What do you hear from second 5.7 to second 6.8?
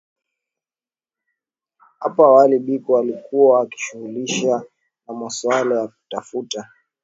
ya kutafuta